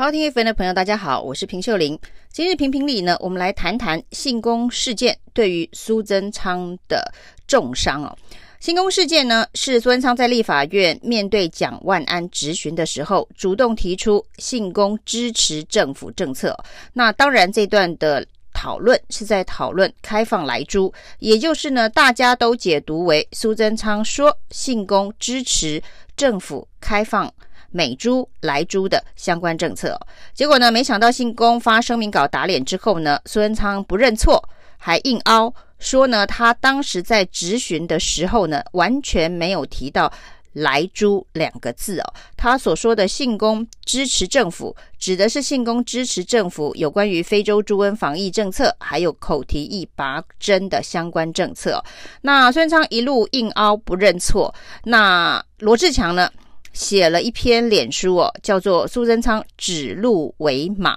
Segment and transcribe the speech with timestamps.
[0.00, 2.00] 好，听 FM 的朋友，大家好，我是平秀玲。
[2.32, 7.12] 今日评评理呢，我们来谈谈信公事件对于苏贞昌的
[7.46, 8.16] 重伤哦。
[8.60, 16.58] 信公事件呢，是苏贞昌在立法院面对蒋万安质询的时候，主动提出信公支持政府政策。
[16.94, 25.82] 那当然，这段的讨论是在讨论开放莱猪，也就是呢，大家都解读为苏贞昌说信公支持
[26.16, 27.30] 政府开放。
[27.70, 29.98] 美猪、莱猪的相关政策，
[30.34, 40.12] 结果呢，没想到信公发声明稿打脸之后呢，苏贞昌不认错，还硬凹说呢，他当时在质询的时候呢，完全没有提到
[40.54, 42.14] 莱猪两个字哦。
[42.36, 51.82] 他所说的信公支持政府，指的是信公支持政府有关于非洲猪瘟防疫政策，还有口蹄疫拔针的相关政策。
[52.22, 54.52] 那孙昌一路硬凹不认错，
[54.84, 56.28] 那罗志强呢？
[56.72, 60.96] 写了一篇脸书哦，叫做苏贞昌指鹿为马。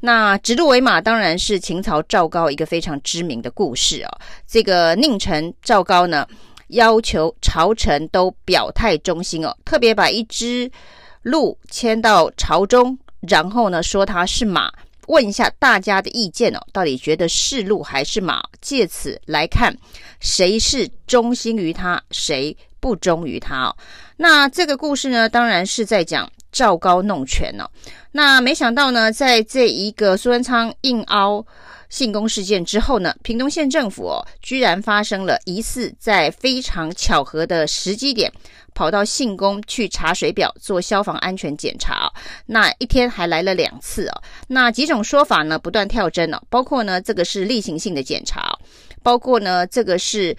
[0.00, 4.10] 那指鹿为马当然是秦朝赵高一个非常知名的故事哦。
[4.48, 6.26] 这个佞臣赵高呢，
[6.68, 10.68] 要求朝臣都表态忠心哦，特别把一只
[11.22, 14.72] 鹿牵到朝中，然后呢说它是马，
[15.06, 18.42] 问一下大家的意见哦，到底觉得是鹿还是马？
[18.60, 19.72] 借此来看
[20.18, 23.72] 谁是忠心于他，谁不忠于他。
[24.16, 27.64] 那这个故事呢，当然是在讲赵高弄权哦。
[28.10, 31.46] 那没想到呢，在这一个苏贞昌硬凹
[31.88, 38.30] 信公事件之后呢，屏东县政府哦，居然发生了疑似在非常巧合的时机点，
[38.74, 42.12] 跑到信公去查水表做消防安全检查。
[42.46, 44.22] 那一天还来了两次哦。
[44.48, 48.58] 那几种说法呢，不断跳针哦，包括呢，这个是例行性的检查，
[49.04, 50.36] 包括呢，这个是。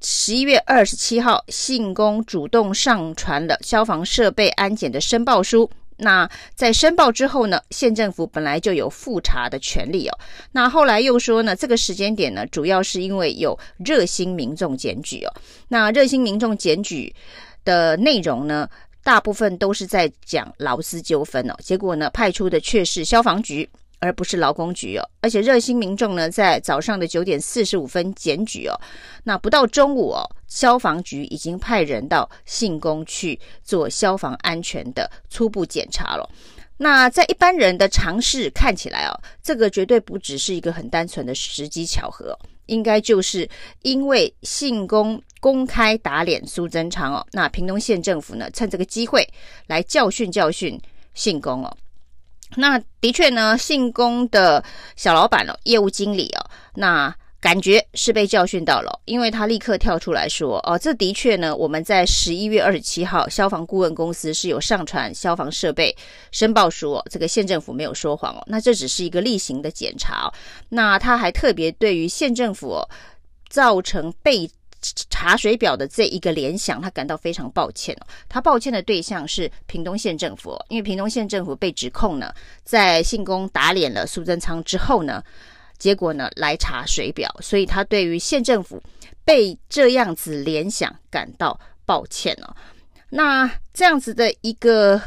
[0.00, 5.70] 十一月二十七号，信工主动上传了消防设备安检的申报书。
[6.00, 10.18] 那在申报之后呢，县政府本来就有复查的权利哦。
[10.52, 15.34] 那后来又说呢，这个时间点呢，主要是因为有热心民众检举哦。
[15.68, 17.12] 那热心民众检举
[17.64, 18.68] 的内容呢，
[19.02, 21.54] 大部分都是在讲劳资纠纷哦。
[21.60, 23.68] 结果呢，派出的却是消防局。
[24.00, 28.78] 而不是劳工局哦，而且热心民众呢，在早上的九点四十五分检举哦，
[29.24, 36.28] 那不到中午哦，消防局已经派人到信工去做消防安全的初步检查了。
[36.80, 43.48] 那在一般人的常识看起来哦，这个绝对不只是一个很单纯的时机巧合，应该就是
[43.82, 49.28] 因为信公公开打脸苏贞昌哦，那屏东县政府呢，趁这个机会
[49.66, 50.80] 来教训教训
[51.14, 51.76] 信公哦。
[52.56, 54.64] 那的确呢，信公的
[54.96, 65.96] 小老板哦，业务经理哦，那感觉是被教训到了，因为他立刻跳出来说哦，这的确呢，我们在十一月二十七号，消防顾问公司是有上传消防设备
[66.32, 70.32] 申报书，这个县政府没有说谎哦，那这只是一个例行的检查哦，
[70.70, 72.82] 那他还特别对于县政府，
[73.48, 74.50] 造成被。
[75.10, 78.06] 查水表的这一个联想，他感到非常抱歉哦。
[78.28, 82.32] 他抱歉的对象是屏东县政府，因为屏东县政府被指控呢，
[82.64, 85.22] 在信公打脸了苏贞昌之后呢，
[85.78, 88.82] 结果呢来查水表，所以他对于县政府
[89.24, 92.54] 被这样子联想感到抱歉哦。
[93.10, 95.00] 那这样子的一个。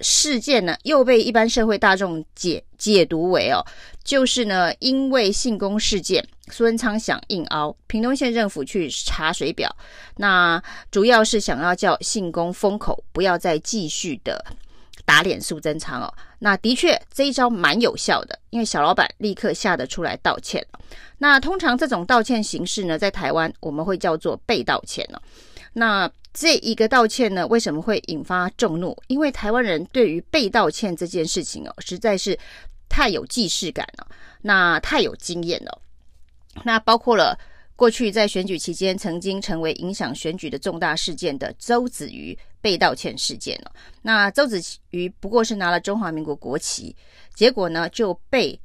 [0.00, 3.64] 事件呢，又被一般社会大众解解读为哦，
[4.02, 9.74] 就是呢，因为性工事件，苏贞昌想硬凹屏东县政府去查水表，
[10.16, 14.44] 那主要是想要叫信工封口，不要再继续的
[15.04, 16.12] 打脸苏贞昌哦。
[16.40, 20.66] 那的确这一招蛮有效的，因为小老板立刻吓得出来道歉。
[21.18, 25.22] 那通常这种道歉形式呢，在台湾我们会叫做被道歉哦。
[25.72, 28.96] 那这一个道歉呢，为什么会引发众怒？
[29.06, 32.38] 因为台湾人对于被道歉这件事情哦，实在是
[32.88, 34.06] 太有既视感了，
[34.40, 35.80] 那太有经验了。
[36.62, 37.38] 那包括了
[37.76, 43.72] 过去在选举期间曾经成为影响选举的重大事件的周子瑜被道歉事件了。
[44.02, 44.60] 那周子
[44.90, 46.94] 瑜不过是拿了中华民国国旗，
[47.34, 48.58] 结果呢就被。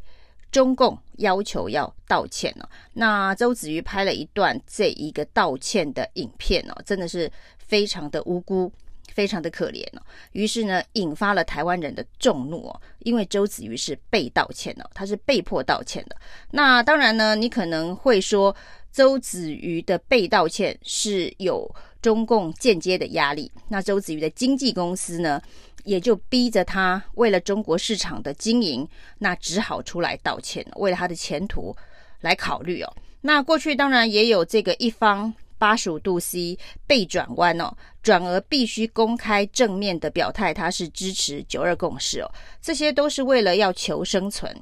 [0.51, 8.71] 中共要求要道歉哦，那周子瑜拍了一段这一个道歉的影片哦，真的是非常的无辜，
[9.13, 10.01] 非常的可怜哦。
[10.31, 16.15] 于是呢，引发了台湾人的众怒哦，因为周子瑜是被道歉哦，他是被迫道歉的。
[16.51, 18.55] 那当然呢，你可能会说，
[18.91, 21.69] 周子瑜的被道歉是有
[22.01, 25.41] 中共间接的压力，那周子瑜的经纪公司呢？
[25.87, 28.85] 也就逼着他为了中国市场的经营，
[29.19, 31.73] 那只好出来道歉，为了他的前途
[32.19, 32.93] 来考虑哦。
[33.21, 37.73] 那过去当然也有这个一方八十五度 C 被转弯哦，
[38.03, 42.29] 转而必须公开正面的表态，他是支持九二共识哦，
[42.61, 44.53] 这些都是为了要求生存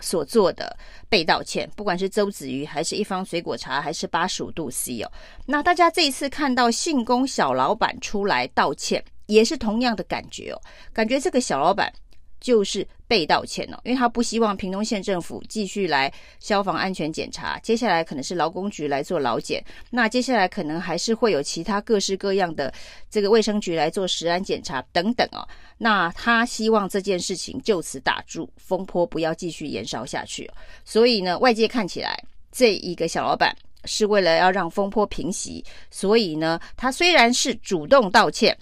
[0.00, 0.76] 所做的
[1.08, 5.10] 被道歉，不管是周子瑜还是一方水果茶还是八十五度 C 哦，
[5.46, 10.60] 那大家这一次看到信丰小老板出来道歉，也是同样的感觉哦，
[10.92, 11.92] 感觉这个小老板。
[12.40, 22.70] 就是被道歉了，因为他不希望屏东县政府继续来消防安全检查，接下来可能是劳工局来做劳检，那接下来可能还是会有其他各式各样的
[23.10, 25.40] 这个卫生局来做食安检查等等哦。
[25.78, 30.50] 那他希望这件事情就此打住，风波不要继续延烧下去。
[30.84, 32.14] 所以呢，外界看起来
[32.52, 33.56] 这一个小老板
[33.86, 38.54] 是为了要让风波平息，所以呢，他虽然是主动道歉。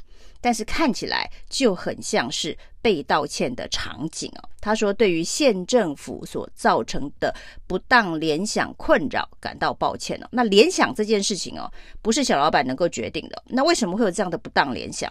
[0.43, 4.49] 但是看起来就很像是被道歉的场景哦。
[4.61, 7.35] 他说：“对于县政府所造成的
[7.67, 10.29] 不当联想困扰感到抱歉哦。
[10.31, 11.73] 那联想这件事情哦，
[12.03, 13.43] 不是小老板能够决定的。
[13.47, 15.11] 那为什么会有这样的不当联想？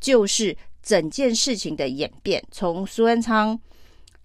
[0.00, 3.58] 就是整件事情的演变，从苏贞昌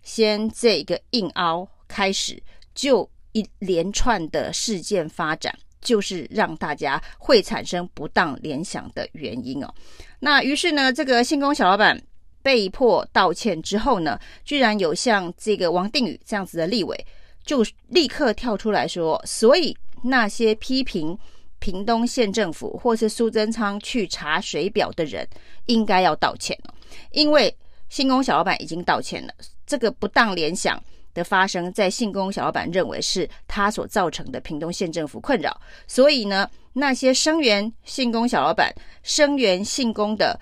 [0.01, 2.41] 先这个硬凹开始，
[2.73, 5.53] 就一连串的事件发展。”
[5.85, 9.73] 就是让大家会产生不当联想的原因哦。
[10.19, 12.01] 那于是呢，这个信工小老板
[12.41, 17.05] 被迫道歉之后呢，居然有像这个王定宇这样子的立委，
[17.45, 21.17] 就立刻跳出来说，所以那些批评
[21.59, 25.27] 屏东县政府或是苏贞昌去查水表的人，
[25.67, 26.73] 应该要道歉了，
[27.11, 27.55] 因为
[27.89, 29.33] 信工小老板已经道歉了，
[29.65, 30.81] 这个不当联想。
[31.15, 38.71] 的发生，在信工小老板认为是他所造成的屏东县政府困扰，所以呢，那些声援信工小老板、
[39.01, 40.39] 声援信工的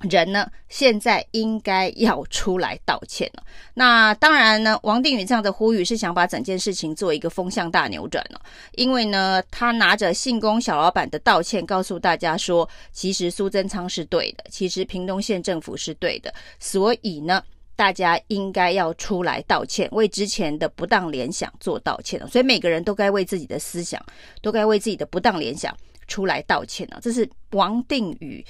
[0.00, 3.44] 人呢，现在应该要出来道歉了。
[3.74, 8.40] 那当然呢，王定宇这样的呼吁是想把整件事情做一个风向大扭转了，
[8.72, 17.42] 因为呢，他拿着信工小老板的道歉，告诉大家说，其实苏贞昌是对的，其实屏东县政府是对的，所以呢。
[17.82, 22.28] 大家应该要出来道歉，为之前的不当联想做道歉了。
[22.28, 24.00] 所以每个人都该为自己的思想，
[24.40, 25.76] 都该为自己的不当联想
[26.06, 27.00] 出来道歉了。
[27.02, 28.46] 这是王定宇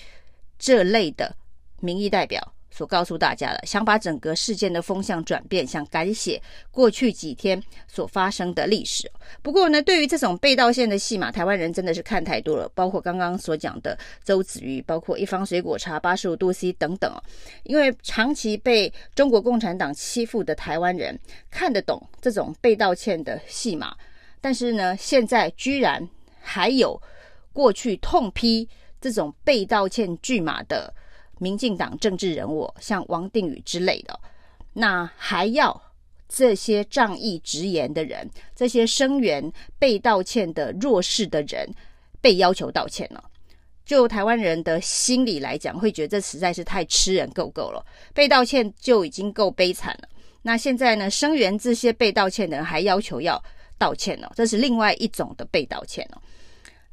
[0.59, 1.35] 这类的
[1.81, 6.41] 民意代表所告诉大家的，想把整个事件的风向转变，想改写
[6.71, 9.11] 过去几天所发生的历史。
[9.43, 12.67] 不过呢，对于这种被道歉的戏码，台湾人真的是看太多了。
[12.75, 17.13] 包括刚刚所讲的周子瑜，包括一方水果茶、八十五度 C 等等。
[17.65, 21.19] 因为长期被中国共产党欺负的台湾人
[21.51, 23.95] 看得懂这种被道歉的戏码，
[24.41, 26.09] 但是呢，现在居然
[26.41, 27.01] 还有
[27.53, 28.67] 过去痛批
[28.99, 30.93] 这种被道歉剧码的。
[31.43, 34.21] 民进党政治人物像王定宇之类的，
[34.73, 35.83] 那还要
[36.29, 41.69] 这些仗义直言的人，这些声援被道歉的弱势的人
[42.21, 43.25] 被要求道歉了。
[43.85, 47.85] 就台湾人的心理来讲，会觉得这实在是太吃人够够了。
[48.15, 50.09] 被道歉就已经够悲惨了，
[50.43, 53.43] 那现在呢，声援这些被道歉的人还要求要
[53.77, 56.23] 道歉了，这是另外一种的被道歉了。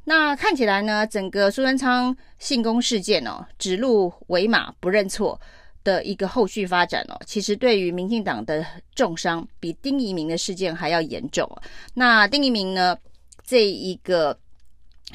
[0.04, 5.40] 那看起来呢，整个苏贞昌信丰事件哦，指鹿为马不认错
[5.84, 8.64] 的一个后续发展哦，其实对于民进党的
[8.94, 11.48] 重伤比丁怡铭的事件还要严重。
[11.94, 12.96] 那丁怡铭呢，
[13.44, 14.36] 这一个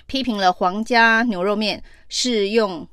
[0.05, 2.87] 批评了皇家牛肉面是用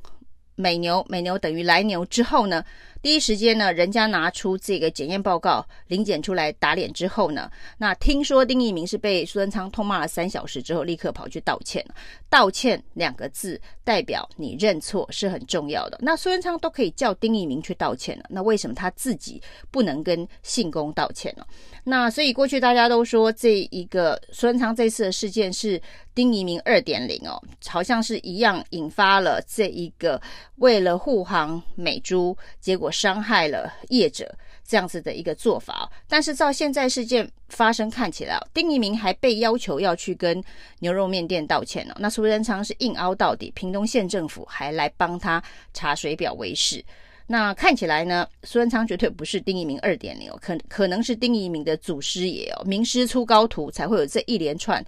[0.56, 2.64] 美牛，美牛等于来牛之后呢，
[3.02, 11.84] 第一时间呢，人家拿出这个检验报告，临检出来打脸之后呢，那听说丁怡铭是被苏贞昌痛骂了三小时之后，立刻跑去道歉。
[12.30, 15.98] 道歉两个字代表你认错是很重要的。
[16.00, 21.44] 那苏贞昌都可以叫丁怡铭去道歉了，那为什么他自己不能跟信公道歉呢？
[21.84, 25.80] 那所以过去大家都说这一个苏贞昌这次的事件是
[26.14, 30.20] 丁怡铭二点零哦，好像是一样引发了这一个
[30.56, 32.92] 为了护航美猪，结果。
[32.92, 34.32] 伤害了业者
[34.64, 40.44] 这样子的一个做法，但是照现在事件发生看起来，丁怡铭还被要求要去跟
[40.80, 41.96] 牛肉面店道歉呢。
[41.98, 45.42] 那苏贞昌是硬凹到底，屏东县政府还来帮他
[45.72, 46.84] 查水表为是。
[47.26, 54.84] 那看起来呢，苏贞昌绝对不是丁一鸣二点零哦，可可能是丁一鸣的祖师爷哦，名师出高徒才会有这一连串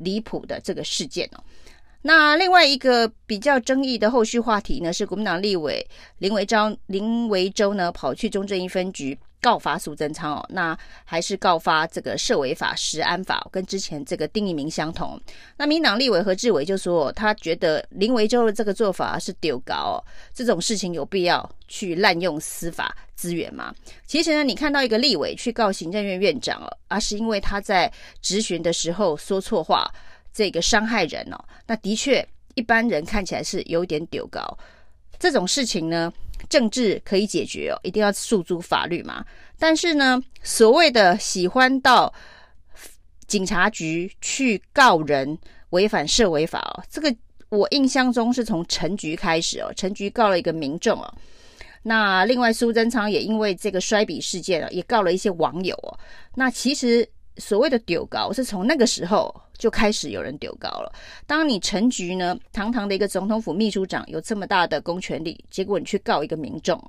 [0.00, 1.42] 离谱的这个事件哦。
[2.02, 5.86] 那另外一个比较争议的后续话题呢，是国民党立委
[6.18, 15.20] 林维章，林维洲呢跑去中正一分局告发苏贞昌哦，那还是告发这个涉违法、食安法，跟之前这个丁怡铭相同。
[15.56, 20.04] 那民党立委何志伟就说，他觉得林维洲的这个做法是丢高哦，
[20.34, 23.74] 这种事情有必要去滥用司法资源吗？
[24.06, 29.90] 其实呢，你看到一个立委去告行政院院长哦，而是因为他在质询的时候说错话。
[30.32, 34.40] 这个伤害人哦，那的确一般人看起来是有点丢高。
[35.20, 36.12] 这种事情呢，
[36.48, 39.24] 政治可以解决哦，一定要诉诸法律嘛。
[39.58, 42.12] 但是呢，所谓的喜欢到
[43.26, 45.38] 警察局去告人
[45.70, 47.14] 违反社违法哦，这个
[47.50, 51.14] 我印象中是从陈局开始哦，陈局告了一个民众哦。
[51.82, 55.98] 那另外苏贞昌也因为这个摔笔事件啊，也告了一些网友哦。
[56.34, 57.06] 那其实
[57.40, 60.92] 所谓的丢高是从那个时候就开始有人丢高了。
[61.26, 66.80] 当你陈菊呢，堂堂的一个总统府秘书长，有这么大的公权力，结果你去告一个民众，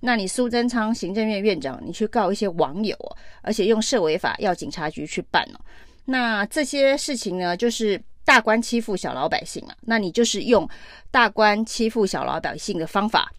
[0.00, 2.96] 那你苏贞昌行政院院长，你去告一些网友，
[3.42, 5.60] 而且用社违法要警察局去办哦。
[6.06, 9.74] 那这些事情呢，就是大官欺负小老百姓嘛。
[9.82, 10.68] 那你就是用
[11.10, 13.30] 大官欺负小老百姓的方法。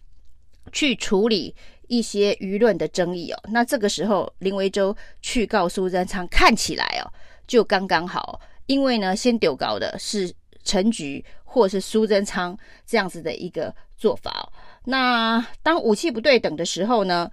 [0.72, 1.52] 去处理
[1.90, 7.10] 一些舆论的争议哦，那这个时候林维洲去告苏贞昌，看起来哦
[7.48, 10.32] 就刚刚好，因为呢先丢高的是
[10.62, 12.56] 陈菊或是苏贞昌
[12.86, 14.46] 这样子的一个做法哦。
[14.84, 17.28] 那当武器不对等的时候呢，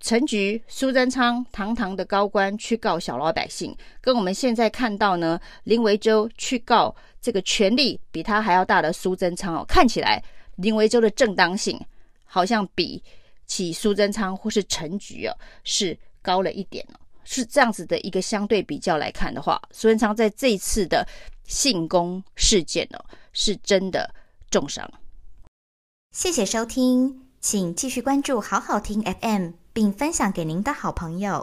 [0.00, 6.92] 陈菊、苏贞昌堂堂的高官去告小老百姓，跟我们现在看到呢林维洲去告
[7.22, 10.20] 这个权力比他还要大的苏贞昌哦，看起来
[10.56, 11.80] 林维洲的正当性。
[12.26, 13.00] 好像比
[13.46, 21.06] 起苏贞昌或是陈菊哦，是高了一点哦，是这样子的一个相对比较来看的话，苏贞昌在这一次的
[21.46, 24.12] 性攻事件哦，是真的
[24.50, 24.88] 重伤。
[26.12, 31.32] 谢谢收听，请继续关注好好听 FM，并分享给您的好朋友。